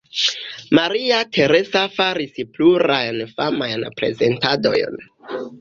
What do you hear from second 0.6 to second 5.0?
Maria Teresa faris plurajn famajn prezentadojn.